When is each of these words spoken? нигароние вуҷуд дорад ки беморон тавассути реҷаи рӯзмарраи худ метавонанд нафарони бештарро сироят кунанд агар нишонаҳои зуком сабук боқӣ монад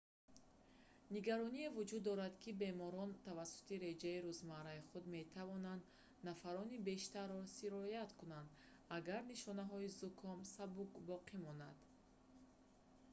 нигароние 1.15 1.67
вуҷуд 1.77 2.01
дорад 2.09 2.33
ки 2.43 2.51
беморон 2.61 3.11
тавассути 3.27 3.81
реҷаи 3.87 4.21
рӯзмарраи 4.27 4.85
худ 4.89 5.03
метавонанд 5.17 5.83
нафарони 6.27 6.83
бештарро 6.89 7.39
сироят 7.57 8.11
кунанд 8.19 8.49
агар 8.97 9.21
нишонаҳои 9.33 9.93
зуком 9.99 10.39
сабук 10.55 10.91
боқӣ 11.09 11.35
монад 11.45 11.77